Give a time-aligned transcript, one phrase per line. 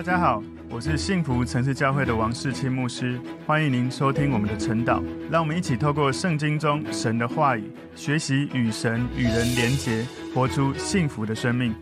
[0.00, 5.04] 大家好，我是幸福城市教会的王世清牧师，欢迎您收听我们的晨祷。
[5.30, 11.74] 让我们一起透过圣经中神的话语，学习与神与人连结，活出幸福的生命。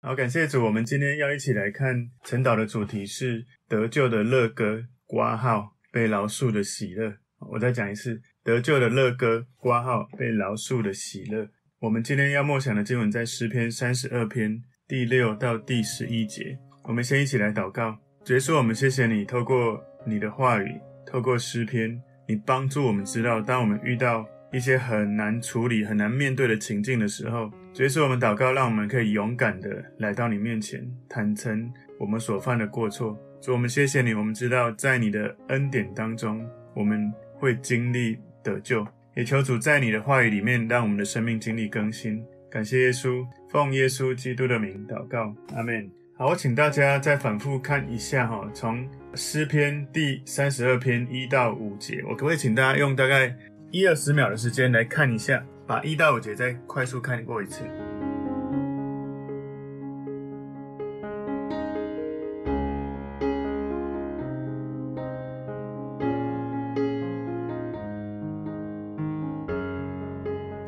[0.00, 7.18] 好，感谢主，我们今天要一起来看晨祷的主题是得救的乐歌，括号被饶恕的喜乐。
[7.50, 11.46] 我再讲一次，得救的乐歌，括号被饶恕的喜乐。
[11.80, 16.56] 我们今天要默想的经文在诗篇三十二篇第六到第十一节。
[16.84, 33.16] 我们先一起来祷告，主耶稣，我们谢谢你，透过你的话语，透过诗篇，你帮助我们知道，当我们遇到一些很难处理、很难面对的情境的时候，主耶稣，我们祷告，让我们可以勇敢的来到你面前，坦诚我们所犯的过错。
[33.40, 42.20] 主，我们谢谢你，我们知道在你的恩典当中，我们会经历得救，也求主在你的话语里面，让我们的生命经历更新。
[42.50, 46.01] 感谢耶稣，奉耶稣基督的名祷告，阿门。
[46.14, 53.34] 好，我请大家再反复看一下哈，从诗篇第三十二篇一到五节，我可不可以请大家用大概
[53.70, 57.64] 一二十秒的时间来看一下，把一到五节再快速看过一次。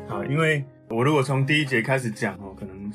[0.07, 2.35] 好，因为我如果从第一节开始讲，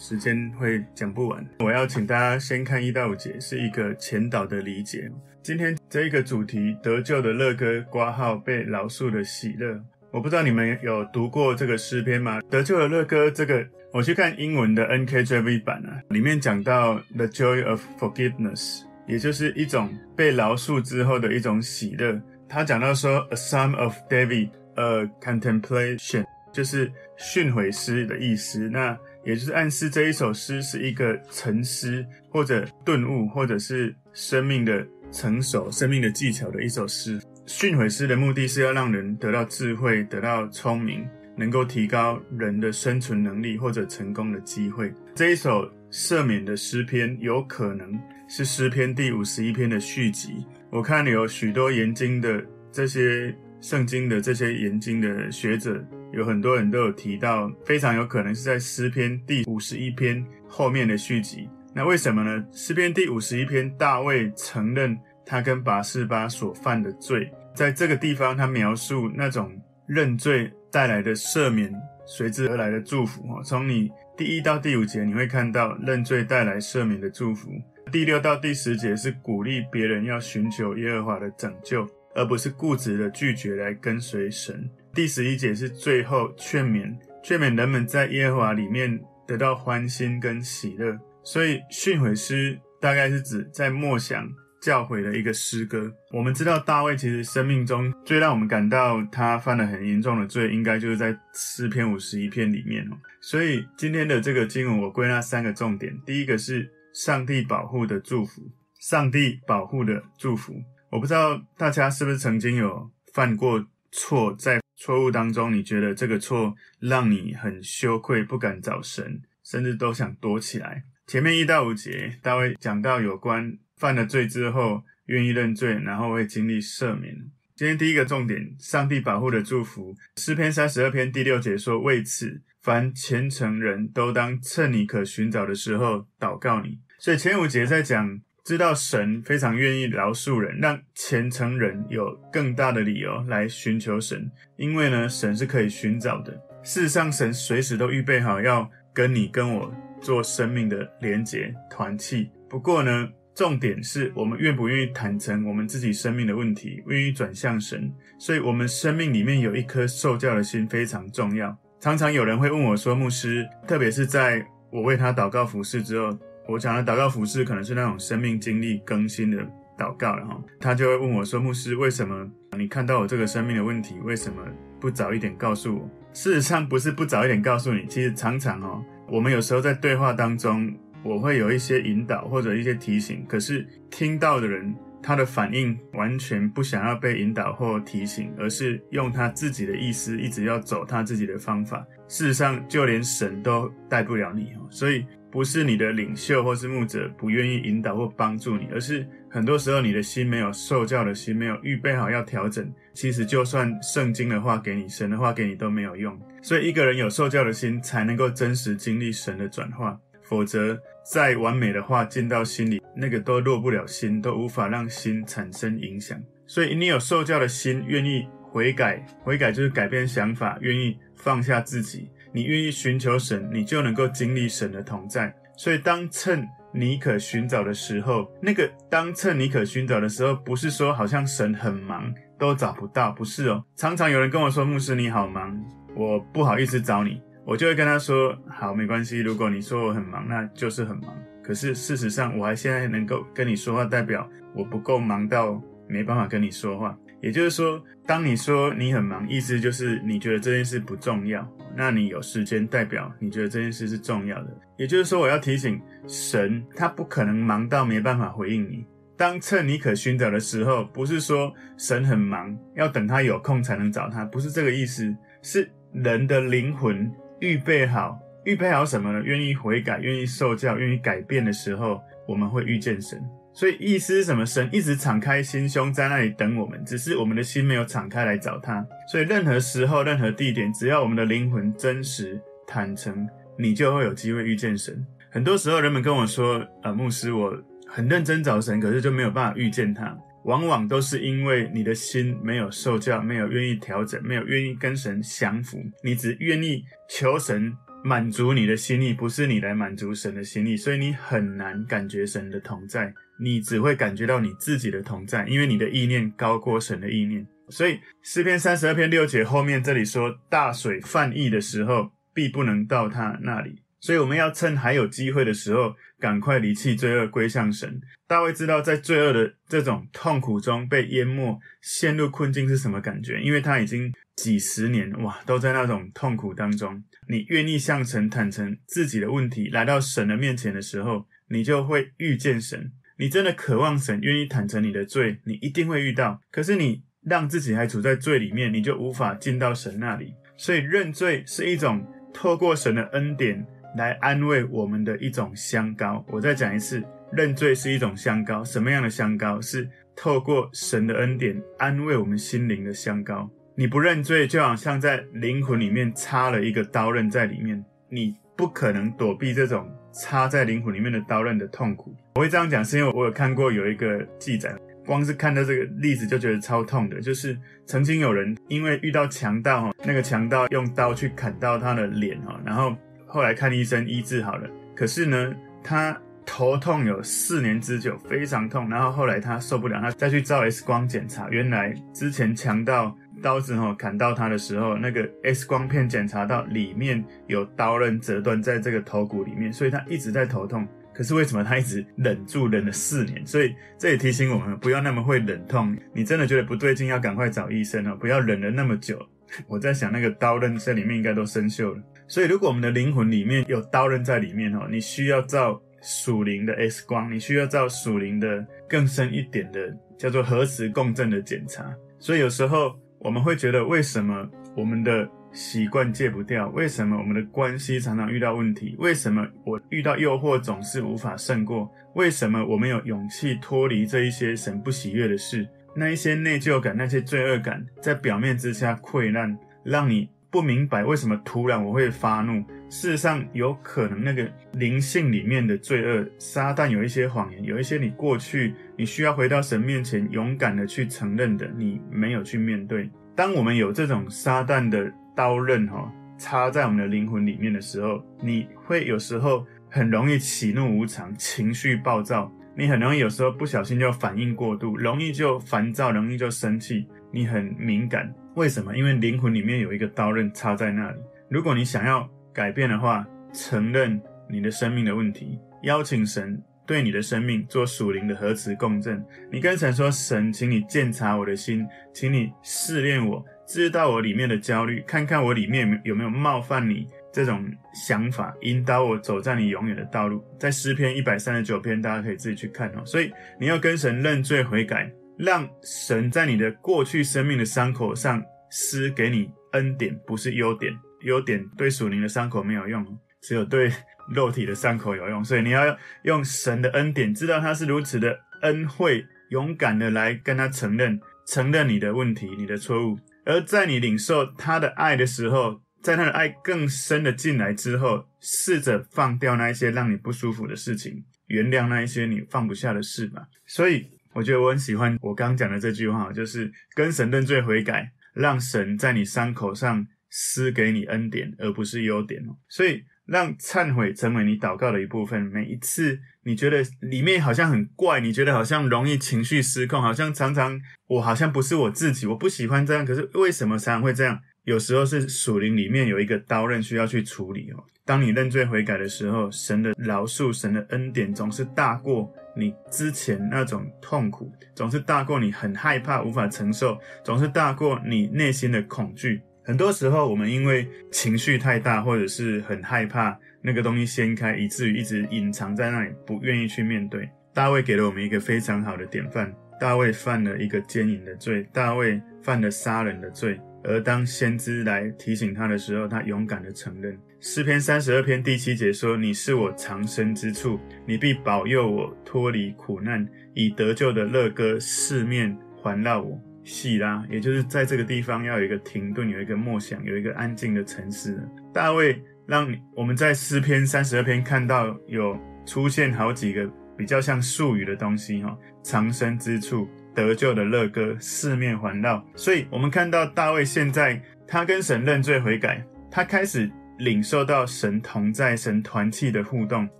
[0.00, 5.12] 时间会讲不完，我要请大家先看一到五节，是一个前导的理解。
[5.42, 9.78] 今天这一个主题，得救的乐歌，括号被饶恕的喜乐。
[10.10, 12.40] 我不知道你们有读过这个诗篇吗？
[12.48, 13.62] 得救的乐歌，这个
[13.92, 22.18] 我去看英文的 NKJV 版啊，里面讲到 The joy of forgiveness，也就是一种被饶恕之后的一种喜乐。
[22.48, 28.66] 他讲到说，A Psalm of David，A contemplation，就是训诲诗的意思。
[28.70, 37.20] 那也就是暗示这一首诗是一个沉思，或者顿悟，或者是生命的成熟、生命的技巧的一首诗。
[37.46, 44.92] 训诲诗的目的是要让人得到智慧、得到聪明，能够提高人的生存能力或者成功的机会。
[45.14, 50.46] 这一首赦免的诗篇有可能是诗篇第五十一篇的续集。
[50.70, 52.40] 我看有许多研经的
[52.70, 55.84] 这些圣经的这些研经的学者。
[56.12, 61.48] 有很多人都有提到，非常有可能是在诗篇第五十一篇后面的续集。
[61.72, 62.44] 那为什么呢？
[62.52, 69.52] 诗篇第五十一篇，大卫承认他跟拔示巴所犯的罪，在这个地方，他描述那种
[69.86, 71.72] 认罪带来的赦免，
[72.04, 73.22] 随之而来的祝福。
[73.44, 77.50] 从你第一到第五节，你会看到认罪带来赦免的祝福。
[77.92, 84.68] 第六到第十节是鼓励别人要寻求耶和华的拯救，而不是固执的拒绝来跟随神。
[84.92, 86.92] 第十一节是最后劝勉，
[87.22, 90.98] 劝勉人们在耶和华里面得到欢心跟喜乐。
[91.22, 94.28] 所以训诲诗大概是指在默想
[94.60, 95.92] 教诲的一个诗歌。
[96.12, 102.96] 我们知道大卫其实生命中最让我们感到他犯了很严重的罪，应该就是在诗篇五十一篇里面哦。
[103.20, 108.42] 所以今天的这个经文，我归纳三个重点：第一个是上帝保护的祝福，
[108.80, 110.54] 上帝保护的祝福。
[110.90, 120.82] 我不知道大家是不是曾经有犯过错，在错误当中，你觉得这个错让你很羞愧，不敢找神，甚至都想躲起来。
[121.06, 127.14] 前面一到五节，大卫讲到有关犯了罪之后愿意认罪，然后会经历赦免。
[127.54, 129.94] 今天第一个重点，上帝保护的祝福。
[130.16, 138.22] 诗篇三十二篇第六节说：“为此，凡虔诚人都当趁你可寻找的时候祷告你。”所以前五节在讲。
[138.50, 146.32] 知道神非常愿意饶恕人，让虔诚人有更大的理由来寻求神，因为呢，神是可以寻找的。
[146.64, 152.28] 事实上，神随时都预备好要跟你跟我做生命的连结团契。
[152.48, 157.88] 不过呢，重点是我们愿不愿意坦诚我们自己生命的问题，愿意转向神。
[158.18, 161.56] 所以，我们生命里面有一颗受教的心非常重要。
[161.78, 166.18] 常常有人会问我说：“牧师，特别是在我为他祷告服侍之后。”
[166.50, 169.40] 我讲的祷告服事可能是那种生命经历更新的
[169.78, 174.42] 祷告，然后他就会问我说：“牧师，为什么你看到我这个生命的问题，为什么
[174.80, 180.74] 不早一点告诉我？”事实上不是不早一点告诉你，其实常常哦，我们有时候在对话当中，
[181.04, 191.86] 我会有一些引导或者一些提醒，可是听到的人他的反应完全不想要被引导或提醒，而是用他自己的意思一直要走他自己的方法。
[192.08, 195.06] 事实上，就连神都带不了你哦，所以。
[195.30, 202.68] 不是你的领袖或是牧者不愿意引导或帮助你，而是很多时候你的心没有受教的心，没有预备好要调整。
[202.94, 206.18] 其实就算圣经的话给你，神的话给你都没有用。
[206.42, 209.98] 所以一个人有受教的心，才能够真实经历神的转化。
[210.22, 216.20] 否则，再完美的话进到心里，那个都落不了心，都无法让心产生影响。
[216.46, 225.34] 所以你有受教的心，愿意悔改，悔改就是改变想法，愿意放下自己，你愿意寻求神，你就能够经历神的同在。
[225.56, 233.64] 所以当趁你可寻找的时候，那个当趁你可寻找的时候，不是说好像神很忙都找不到，不是哦。
[233.76, 235.58] 常常有人跟我说：“牧师你好忙，
[235.94, 239.20] 我不好意思找你。”我就会跟他说：“好，没关系。
[239.20, 241.14] 如果你说我很忙，那就是很忙。
[241.42, 246.96] 可是事实上，我还现在能够跟你说话，代表我不够忙到没办法跟你说话。
[247.22, 251.46] 也就是说，当你说你很忙，意思就是你觉得这件事不重要。
[251.76, 254.60] 那你有时间，代表你觉得这件事是重要的。
[254.76, 258.84] 也就是说，我要提醒神，他不可能忙到没办法回应你。
[259.16, 265.14] 当趁你可寻找的时候，不是说神很忙，要等他有空才能找他，不是这个意思。
[265.42, 269.22] 是人的灵魂。”预备好，预备好什么呢？
[269.24, 273.18] 愿意悔改，愿意受教，愿意改变的时候，我们会遇见神。
[273.52, 274.46] 所以意思是什么？
[274.46, 278.86] 神一直敞开心胸在那里等我们，只是我们的心没有敞开来找他。
[279.10, 285.04] 所以任何时候、任何地点，只要我们的灵魂真实、坦诚，你就会有机会遇见神。
[285.30, 287.56] 很多时候，人们跟我说：“呃，牧师，我
[287.86, 295.78] 很认真找神，可是就没有办法遇见他。”往往都是因为你的心没有受教，没有愿意调整，没有愿意跟神降服。
[296.02, 297.70] 你只愿意求神
[298.02, 303.12] 满足你的心意，不是你来满足神的心意，所以你很难感觉神的同在。
[303.38, 307.46] 你只会感觉到你自己的同在，因为你的意念高过神的意念。
[307.68, 318.00] 所以诗篇三十二篇六节后面这里说：“大水泛溢的时候，必不能到他那里。”所以我们要趁还有机会的时候，赶快离弃罪恶，归向神。
[318.26, 327.02] 大卫知道在罪恶的这种痛苦中被淹没、陷入困境是什么感觉，因为他已经几十年哇都在那种痛苦当中。
[327.30, 332.90] 你愿意向神坦诚自己的问题，来到神的面前的时候，你就会遇见神。
[333.18, 336.40] 你真的渴望神，愿意坦诚你的罪，你一定会遇到。
[336.50, 340.34] 可是你让自己还处在罪里面，你就无法进到神那里。
[340.56, 342.04] 所以认罪是一种
[342.34, 343.64] 透过神的恩典。
[343.96, 346.24] 来安慰我们的一种香膏。
[346.28, 347.02] 我再讲一次，
[347.32, 348.62] 认罪是一种香膏。
[348.62, 349.60] 什么样的香膏？
[349.60, 353.50] 是透过神的恩典安慰我们心灵的香膏。
[353.80, 362.14] 你不认罪，就好像在灵魂里面插了一个刀刃在里面，你不可能躲避这种插在灵魂里面的刀刃的痛苦。
[362.34, 364.70] 我会这样讲，是因为我有看过有一个记载，
[365.06, 367.22] 光是看到这个例子就觉得超痛的。
[367.22, 372.94] 就是曾经有人因为遇到强盗哈，那个强盗用刀去砍到他的脸哈，然后。
[373.26, 375.54] 后来看医生医治好了，可是呢，
[375.84, 378.90] 他头痛有四年之久，非常痛。
[378.90, 390.86] 然后后来他受不了，他再去照 X 光检查，原来之前强盗刀子吼砍到他的时候，那个 X 光片检查到里面有刀刃折断在这个头骨里面，所以他一直在头痛。
[391.12, 393.44] 可是为什么他一直忍住忍了四年？
[393.44, 395.94] 所以这也提醒我们不要那么会忍痛。
[396.14, 399.20] 你真的觉得不对劲，要赶快找医生哦，不要忍了那么久。
[399.66, 402.00] 我在想那个刀刃在里面应该都生锈了。
[402.28, 411.92] 所以，如果我们的灵魂里面有刀刃在里面哦，你需要照属灵的 X 光，你需要照属灵的更深一点的叫做核磁共振的检查。
[412.20, 416.68] 所以有时候我们会觉得，为什么我们的习惯戒不掉？
[416.70, 418.96] 为什么我们的关系常常遇到问题？
[418.98, 421.90] 为什么我遇到诱惑总是无法胜过？
[422.14, 425.68] 为什么我没有勇气脱离这一些神不喜悦的事？
[425.94, 430.28] 那一些内疚感、那些罪恶感，在表面之下溃烂，让你。
[430.50, 432.64] 不明白为什么突然我会发怒？
[432.88, 443.08] 事实上，有可能那个灵性里面的罪恶，撒旦有一些谎言，有一些你过去你需要回到神面前勇敢的去承认的，你没有去面对。
[443.36, 458.32] 当我们有这种撒旦的刀刃哈插在我们的灵魂里面的时候，你会有时候很容易喜怒无常，情绪暴躁，你很容易有时候不小心就反应过度，容易就烦躁，容易就生气，你很敏感。
[458.56, 458.96] 为什么？
[458.96, 461.18] 因为灵魂里面有一个刀刃插在那里。
[461.48, 469.24] 如果你想要改变的话，承认你的生命的问题，邀请神对你的生命做属灵的核磁共振。
[469.50, 483.02] 你跟神说：“神，请你鉴察我的心，请你试炼我，知道我里面的焦虑，看看我里面有没有冒犯你这种想法，引导我走在你永远的道路。”在诗篇一百三十九篇，大家可以自己去看哦。
[483.04, 485.10] 所以你要跟神认罪悔改。
[485.40, 490.96] 让神在你的过去生命的伤口上施给你恩典，不是优点。
[491.22, 493.04] 优点对属灵的伤口没有用，
[493.42, 493.92] 只有对
[494.30, 495.44] 肉体的伤口有用。
[495.44, 503.18] 所以你要用神的恩典，知道他是如此的恩惠，勇敢的来跟他承认，承认你的问题、你的错误。
[503.44, 511.24] 而在你领受他的爱的时候，在他的爱更深的进来之后，试着放掉那一些让你不舒服的事情。
[511.46, 513.48] 原谅那一些你放不下的事吧。
[513.66, 522.56] 所以我觉得我很喜欢我刚讲的这句话，就是跟神认罪悔改，让神在你伤口上施给你恩典，而不是优点哦。
[522.68, 523.04] 所以。
[523.26, 525.40] 让忏悔成为你祷告的一部分。
[525.40, 533.06] 每一次你觉得里面好像很怪，你觉得好像容易情绪失控，好像常常我好像不是我自己，我不喜欢这样。
[533.06, 534.36] 可是为什么常常会这样？
[534.70, 537.82] 有时候是属灵里面有一个刀刃需要去处理哦。
[538.04, 549.42] 当你认罪悔改的时候，神的饶恕、神的恩典总是大过你之前那种痛苦，总是大过你很害怕、无法承受，总是大过你内心的恐惧。
[549.64, 557.28] 很多时候，我们因为情绪太大，或者是很害怕那个东西掀开，以至于一直隐藏在那里，不愿意去面对。
[557.52, 559.52] 大卫给了我们一个非常好的典范。
[559.80, 567.18] 大卫犯了一个奸淫的罪，大卫犯了杀人的罪，而当先知来提醒他的时候，他勇敢地承认。
[567.40, 581.42] 诗篇三十二篇第七节说：“你是我藏身之处，你必保佑我脱离苦难，以得救的乐歌四面环绕我。”细拉，也就是在这个地方要有一个停顿，有一个默想，有一个安静的沉思。
[581.72, 592.24] 大卫让我们在诗篇三十二篇看到有出现好几个比较像术语的东西哈，藏身之处、得救的乐歌、四面环绕。
[592.34, 599.88] 所以我们看到大卫现在他跟神认罪悔改，他开始领受到神同在、神团契的互动，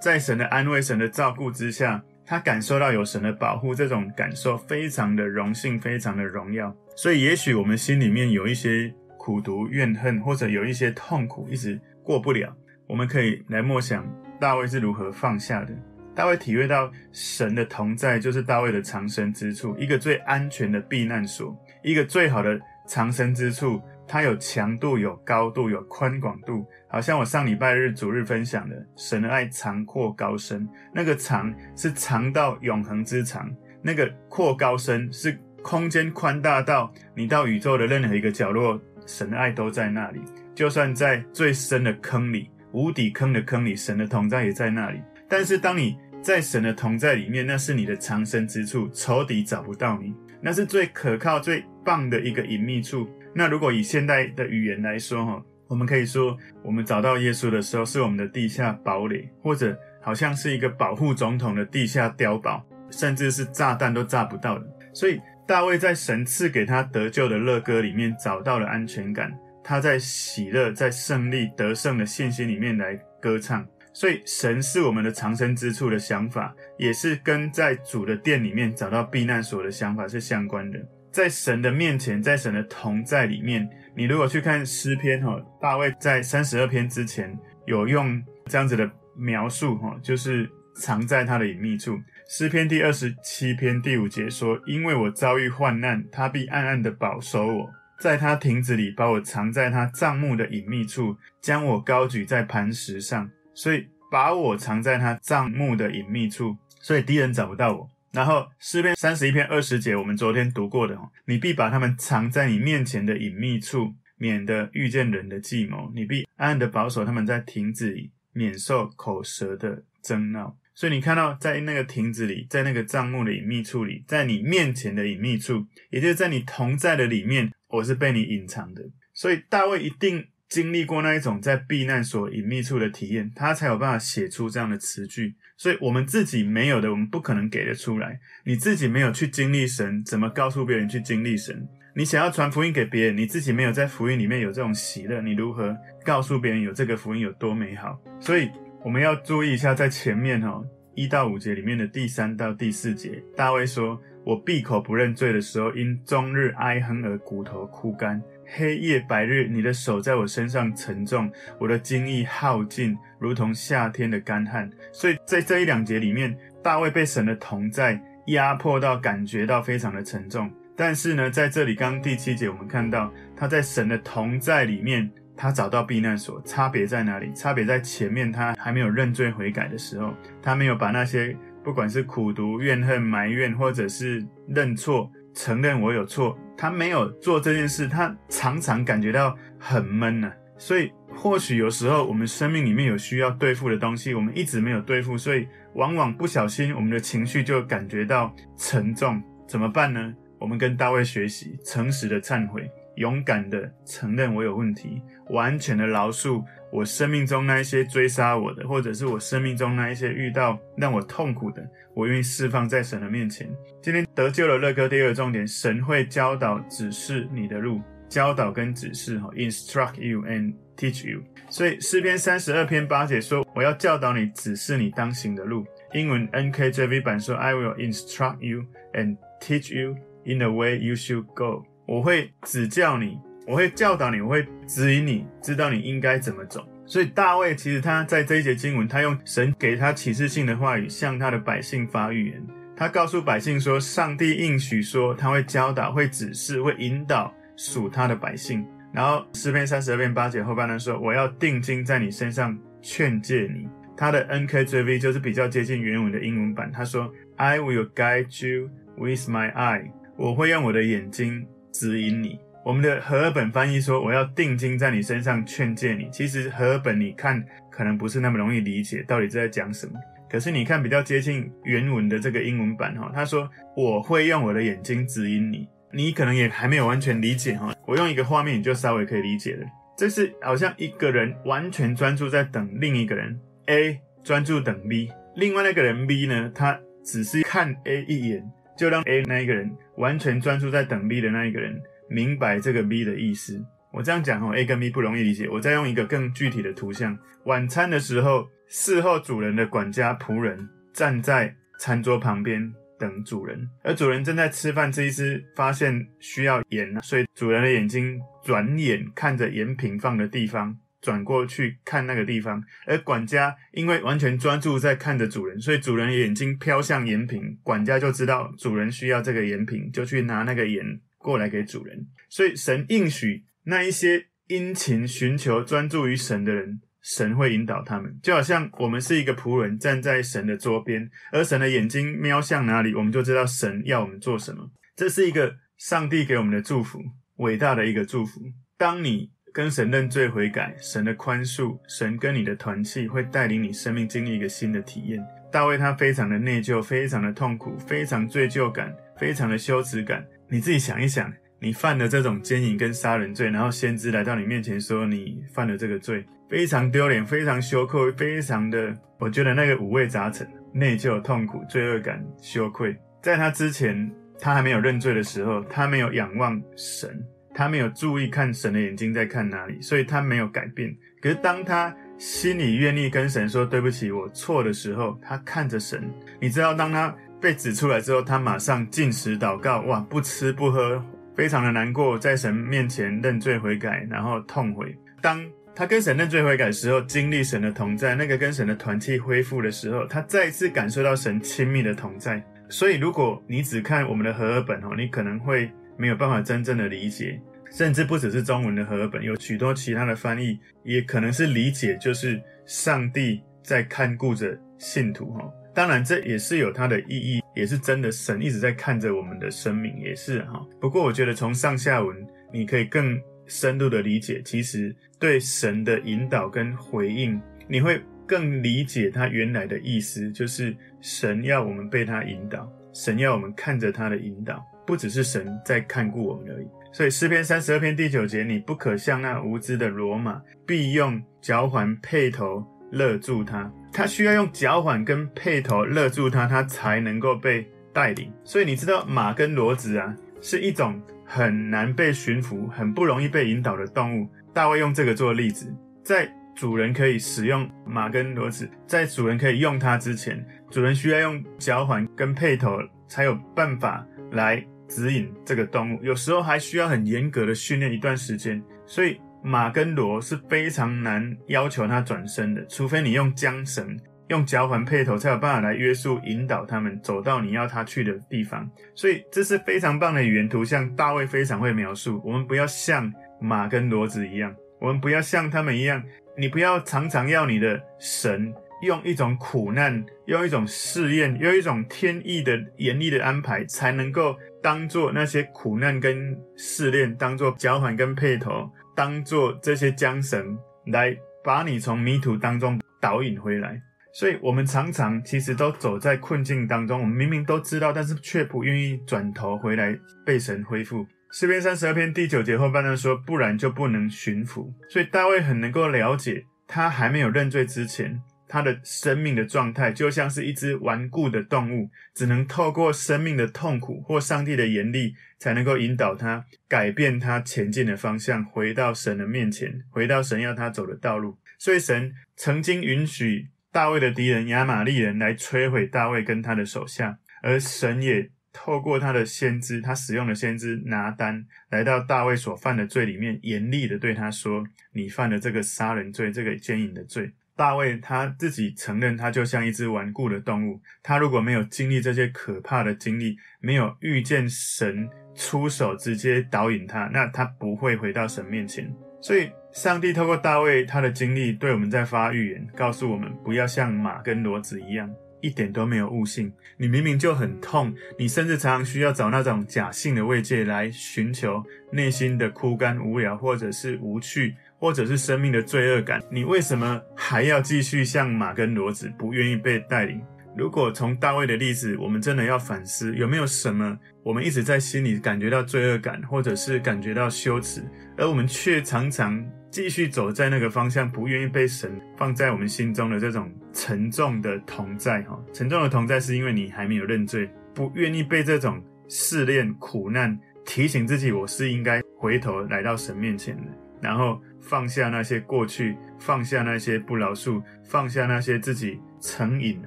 [0.00, 2.02] 在神的安慰、神的照顾之下。
[2.26, 6.72] 他感受到有神的保护，这种感受非常的荣幸，非常的荣耀。
[6.94, 12.56] 所以，也许我们心里面有一些苦毒、怨恨，或者有一些痛苦，一直过不了。
[12.86, 14.06] 我们可以来默想
[14.38, 15.74] 大卫是如何放下的。
[16.20, 23.80] 大卫体会到神的同在，就是大卫的藏身之处，一个最安全的避难所，一个最好的藏身之处。
[24.06, 33.50] 它有强度，有高度，有宽广度，好像我上礼拜日主日分享的，神的爱长阔高深，那个长是长到永恒之长，
[33.80, 40.20] 那个阔高深是空间宽大到你到宇宙的任何一个角落，神的爱都在那里。
[40.54, 45.00] 就算在最深的坑里，无底坑的坑里，神的同在也在那里。
[45.32, 53.08] 但是当你在神的同在里面，那是你的藏身之处，仇敌找不到你，那是最可靠、最棒的一个隐秘处。
[53.34, 64.66] 那如果以现代的语言来说，哈，我们可以说，我们找到耶稣的时候，是我们的地下堡垒，或者好像是一个保护总统的地下碉堡，甚至是炸弹都炸不到的。
[64.92, 69.32] 所以大卫在神赐给他得救的乐歌里面找到了安全感，
[69.64, 73.66] 他在喜乐、在胜利得胜的信心里面来歌唱。
[73.92, 80.78] 所以神是我们的藏身之处的想法，也是跟在主的殿里面找到避难所的想法是相关的。
[81.12, 91.98] 在神的面前，在神的同在里面，你如果去看诗篇哈，大卫在三十二篇之前有用这样子的描述哈，就是藏在他的隐秘处。
[92.28, 97.68] 诗篇第二十七篇第五节说：“因为我遭遇患难，他必暗暗的保守我，
[98.00, 120.56] 在他亭子里把我藏在他帐幕的隐秘处，将我高举在磐石上，所以把我藏在他帐幕的隐秘处，所以敌人找不到我。”然后诗篇三十一篇二十节，我们昨天读过的哦，你必把他们藏在你面前的隐秘处，免得遇见人的计谋；你必暗暗的保守他们在亭子里，免受口舌的争闹。
[120.74, 128.82] 所以你看到，在那个亭子里，在那个帐幕的隐秘处里，在你面前的隐秘处，也就是在你同在的里面，我是被你隐藏的。
[129.12, 135.36] 所以大卫一定经历过那一种在避难所隐秘处的体验，他才有办法写出这样的词句。
[135.56, 138.18] 所以我们自己没有的，我们不可能给得出来。
[138.44, 141.68] 你自己没有去经历神，怎么告诉别人去经历神？
[141.94, 148.00] 你想要传福音给别人，你自己没有在福音里面有这种喜乐，你如何告诉别人有这个福音有多美好？
[148.18, 148.50] 所以
[148.82, 150.60] 我们要注意一下，在前面哈
[150.96, 158.20] 一到五节里面的第三到第四节，大卫说：“我闭口不认罪的时候，因终日哀哼而骨头枯干。”
[158.52, 164.68] 黑夜白日，你的手在我身上沉重，我的精力耗尽，如同夏天的干旱。
[164.92, 170.50] 所以在这一两节里面，大卫被神的同在压迫到，感觉到非常的沉重。
[170.76, 176.40] 但是呢，在这里刚第七节，我们看到他在神的同在里面，他找到避难所。
[176.42, 177.32] 差别在哪里？
[177.34, 185.10] 差别在前面，他还没有认罪悔改的时候，他没有把那些不管是苦毒、怨恨、埋怨，或者是认错。
[185.34, 199.22] 承认我有错，他没有做这件事，他常常感觉到很闷呢、所以或许有时候我们生命里面有需要对付的东西，我们一直没有对付，所以往往不小心我们的情绪就感觉到沉重。
[199.48, 200.14] 怎么办呢？
[200.38, 213.50] 我们跟大卫学习，诚实的忏悔，勇敢的承认我有问题，完全的饶恕，我生命中那一些追杀我的，或者是我生命中那一些遇到让我痛苦的，我愿意释放在神的面前。
[213.82, 221.20] 今天得救了乐歌第二个重点，神会教导指示你的路，教导跟指示哈，instruct you and teach you。
[221.48, 225.66] 所以诗篇三十二篇八节说，我要教导你，指示你当行的路。
[225.92, 231.64] 英文 NKJV 版说，I will instruct you and teach you in the way you should go。
[231.86, 233.18] 我会指教你。
[233.50, 236.64] 我会教导你，我会指引你，知道你应该怎么走。
[236.86, 242.40] 所以大卫其实他在这一节经文，他用神给他启示性的话语向他的百姓发预言。
[242.76, 248.64] 他告诉百姓说，上帝应许说他会教导、会指示、会引导属他的百姓。
[248.92, 256.70] 然后诗篇三十二篇八节后半段说：“我要定睛在你身上，劝诫你。”他的 NKJV 就是比较接近原文的英文版。
[256.72, 262.38] 他说：“I will guide you with my eye。”我会用我的眼睛指引你。
[262.64, 269.94] 我们的和合本翻译说：“我要定睛在你身上，劝诫你。”其实和合本你看可能不是那么容易理解，到底在讲什么。
[270.28, 277.74] 可是你看比较接近原文的这个英文版哈，他说：“我会用我的眼睛指引你。”你可能也还没有完全理解哈。
[277.84, 279.66] 我用一个画面，你就稍微可以理解了。
[279.96, 283.36] 这是好像一个人完全专注在等另一个人
[283.66, 288.48] A 专注等 B，另外那个人 B 呢，他只是看 A 一眼，
[288.78, 291.82] 就让 A 那一个人完全专注在等 B 的那一个人。
[292.10, 295.48] 明白这个 B 的意思，我这样讲哦，A 跟 B 不容易理解。
[295.48, 321.00] 我再用一个更具体的图像：晚餐的时候，伺候主人的管家仆人站在餐桌旁边等主人，而主人正在吃饭吃一吃，发现需要盐，所以主人的眼睛转眼看着盐瓶放的地方，转过去看那个地方，而管家因为完全专注在看着主人，所以主人的眼睛飘向盐瓶，管家就知道主人需要这个盐瓶，就去拿那个盐。
[321.20, 328.18] 过来给主人，所以神应许那一些殷勤寻求、专注于神的人，神会引导他们。
[328.22, 334.70] 就好像我们是一个仆人，站在神的桌边，而神的眼睛瞄向哪里，我们就知道神要我们做什么。
[334.96, 337.00] 这是一个上帝给我们的祝福，
[337.36, 338.40] 伟大的一个祝福。
[338.78, 345.22] 当你跟神认罪悔改，神的宽恕，神跟你的团契会带领你生命经历一个新的体验。
[345.52, 350.24] 大卫他非常的内疚，非常的痛苦，非常罪疚感，非常的羞耻感。
[350.52, 362.96] 你自己想一想，你犯了这种奸淫跟杀人罪，然后先知来到你面前说你犯了这个罪，非常丢脸，非常羞愧，非常的，我觉得那个五味杂陈，内疚、痛苦、罪恶感、羞愧。
[363.22, 364.10] 在他之前，
[364.40, 370.92] 他还没有认罪的时候，他没有仰望神，他没有注意看神的眼睛在看哪里，所以他没有改变。
[371.22, 377.14] 可是当他心里愿意跟神说对不起，我错的时候，他看着神，你知道，当他。
[377.40, 381.02] 被指出来之后，他马上禁食祷告，哇，不吃不喝，
[381.34, 384.94] 非常的难过，在神面前认罪悔改，然后痛悔。
[385.22, 392.44] 当他跟神认罪悔改的时候，经历神的同在，那个跟神的团契恢复的时候，他再一次感受到神亲密的同在。
[392.68, 405.50] 所以，如果你只看我们的和合本哦，你可能会没有办法真正的理解，甚至不只是中文的和合本，有许多其他的翻译，也可能是理解，就是上帝在看顾着信徒哈。
[405.80, 408.12] 当然，这也是有它的意义，也是真的。
[408.12, 410.62] 神一直在看着我们的生命，也是哈。
[410.78, 412.14] 不过，我觉得从上下文，
[412.52, 426.66] 你可以更深入的理解，其实对神的引导跟回应，你会更理解他原来的意思，就是神要我们被他引导，神要我们看着他的引导，不只是神在看顾我们而已。
[426.92, 433.70] 所以诗篇三十二篇第九节，你不可像那无知的骡马，必用脚环配头勒住它。
[433.92, 438.32] 他需要用脚环跟配头勒住他，他才能够被带领。
[438.44, 444.28] 所以你知道马跟骡子啊，是一种很难被驯服、很不容易被引导的动物。
[444.54, 445.74] 大卫用这个做例子，
[446.04, 455.98] 在主人可以使用马跟骡子，在主人可以用它之前，主人需要用脚环跟配头才有办法来指引这个动物。
[456.00, 458.62] 有时候还需要很严格的训练一段时间。
[458.86, 459.20] 所以。
[459.42, 463.98] 马跟骡是非常难要求它转身的，除非你用缰绳、
[464.28, 468.70] 用脚环配头，才有办法来约束、引导他们走到你要他去的地方。
[468.94, 472.20] 所以这是非常棒的语言图像，大卫非常会描述。
[472.24, 476.02] 我们不要像马跟骡子一样，我们不要像他们一样。
[476.36, 488.70] 你不要常常要你的神用一种苦难、用一种试验、用一种天意的严厉的安排，才能够当做那些苦难跟试炼，当做脚环跟配头。
[489.00, 490.58] 当做这些缰绳
[490.88, 493.80] 来把你从迷途当中导引回来，
[494.12, 501.06] 所以我们常常其实都走在困境当中，我们明明都知道，但是却不愿意转头回来被神恢复。
[501.32, 521.38] 诗篇三十二篇第九节后半段说：“不然就不能驯服。”所以大卫很能够了解他还没有认罪之前，他的生命的状态就像是一只顽固的动物，只能透过生命的痛苦或上帝的严厉，才能够引导他改变他前进的方向，回到神的面前，回到神要他走的道路。
[521.58, 528.30] 所以神曾经允许大卫的敌人亚玛力人来摧毁大卫跟他的手下，而神也。
[528.52, 537.30] 透过他的先知，他使用的先知拿单来到大卫所犯的罪里面，严厉的对他说：“你犯了这个杀人罪，这个奸淫的罪。”
[537.60, 540.80] 大卫他自己承认，他就像一只顽固的动物。
[541.02, 548.90] 他如果没有经历这些可怕的经历，没有遇见神出手直接导引他，那他不会回到神面前。
[549.20, 555.14] 所以，上帝透过大卫他的经历，对我们在发预言，告诉我们不要像马跟骡子一样。
[555.42, 566.20] 一点都没有悟性，你明明就很痛，你甚至常常需要找那种假性的慰藉来寻求内心的枯干无聊，或者是无趣，或者是生命的罪恶感。
[566.28, 570.20] 你为什么还要继续像马跟骡子，不愿意被带领？
[570.56, 577.80] 如果从大卫的例子，我们真的要反思，有没有什么我们一直在心里感觉到罪恶感，或者是感觉到羞耻，
[578.16, 579.46] 而我们却常常。
[579.72, 599.82] 继续走在那个方向，不愿意被神放在我们心中的这种沉重的同在，哈，沉重的同在是因为你还没有认罪，不愿意被这种试炼苦难提醒自己，我是应该回头来到神面前的，然后放下那些过去，放下那些不饶恕，放下那些自己成瘾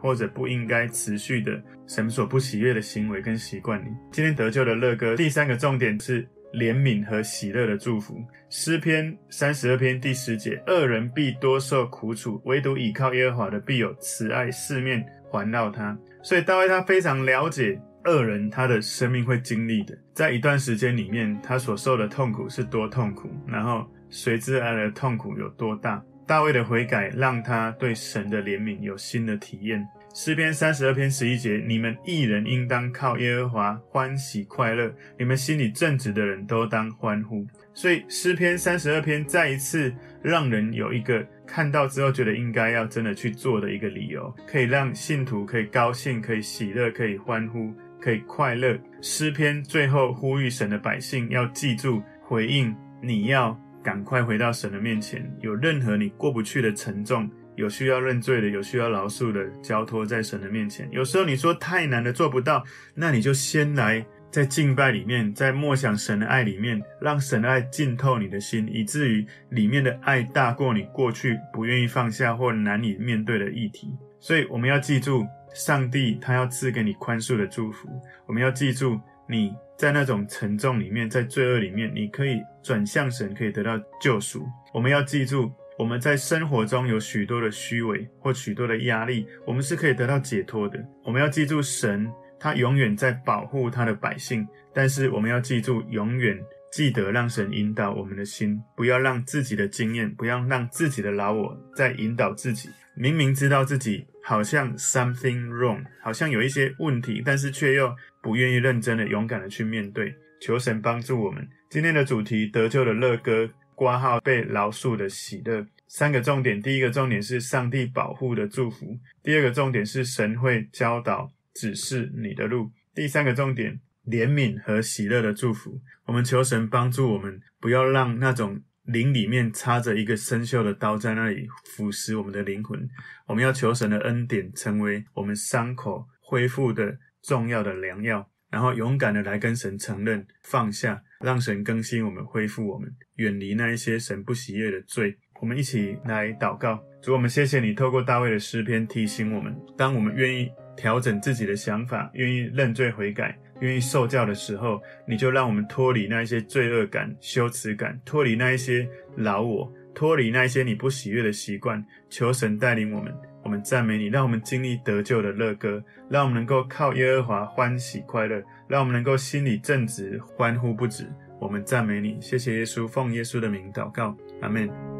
[0.00, 3.88] 或者不应该持续的神所不喜悦的行为跟习惯里。
[4.10, 6.26] 今天得救的乐歌第三个重点是。
[6.52, 15.96] 怜悯和喜乐的祝福，诗篇三十二篇第十节：恶人必多受苦楚，唯独倚靠耶和华的必有慈爱，四面环绕他。
[16.24, 26.02] 所以大卫他非常了解恶人他的生命会经历的，在一段时间里面，他所受的痛苦是多痛苦，然后随之而来的痛苦有多大。
[26.26, 29.84] 大卫的悔改让他对神的怜悯有新的体验。
[30.14, 37.44] 诗篇三十二篇十一节：你们一人应当靠耶和华欢喜快乐，你们心里正直的人都当欢呼。
[37.74, 48.78] 所以诗篇三十二篇再一次让人有一个看到之后觉得应该要真的去做的一个理由，可以让信徒可以高兴、可以喜乐、可以欢呼、可以快乐。
[49.02, 55.28] 诗篇最后呼吁神的百姓要记住回应，你要赶快回到神的面前。
[55.40, 57.30] 有任何你过不去的沉重。
[57.56, 60.88] 有需要认罪的，有需要饶恕的，交托在神的面前。
[60.90, 73.90] 有时候你说太难的做不到，那你就先来在敬拜里面，在默想神的爱里面，让神的爱浸透你的心，以至于里面的爱大过你过去不愿意放下或难以面对的议题。
[74.20, 77.88] 所以我们要记住，上帝他要赐给你宽恕的祝福。
[78.26, 84.46] 我们要记住，你在那种沉重里面，在罪恶里面，你可以转向神，可以得到救赎。
[84.72, 85.50] 我们要记住。
[85.78, 90.78] 我们在生活中有许多的虚伪或许多的压力，我们是可以得到解脱的。
[91.02, 92.06] 我们要记住，神
[92.38, 96.38] 他永远在保护他的百姓，但是我们要记住，永远
[96.70, 102.68] 记得让神引导我们的心，不要让自己的经验，不要让自己的老我在引导自己。
[102.94, 110.14] 明明知道自己好像 something wrong，好像有一些问题，但是却又不愿意认真的、勇敢的去面对。
[110.40, 111.44] 求神帮助我们。
[111.68, 113.50] 今天的主题：得救的乐歌。
[113.74, 116.62] 挂号被饶恕的喜乐，三个重点。
[116.62, 118.86] 第一个重点是上帝保护的祝福；
[119.20, 125.80] 第二个重点是神会教导指示你的路；第三个重点，怜悯和喜乐的祝福。
[126.04, 128.60] 我们求神帮助我们，不要让那种
[128.92, 132.88] 灵里面插着一个生锈的刀在那里腐蚀我们的灵魂。
[133.26, 138.28] 我们要求神的恩典，成为我们伤口恢复的重要的良药。
[138.50, 145.16] 然后勇敢的来跟神承认，放下，让神更新我们，恢复我们，远离那一些神不喜悦的罪。
[145.40, 161.84] 我们一起来祷告，主，我们谢谢你透过大卫的诗篇提醒我们，当我们愿意调整自己的想法，愿意认罪悔改，愿意受教的时候，你就让我们脱离那一些罪恶感、羞耻感，脱离那一些老我，脱离那一些你不喜悦的习惯。
[162.08, 163.14] 求神带领我们。
[163.42, 171.10] 我们赞美你，让我们经历得救的乐歌，让我们能够靠耶和华欢喜快乐，让我们能够心里正直欢呼不止。
[171.40, 174.99] 我们赞美你，谢谢耶稣，奉耶稣的名祷告，阿门。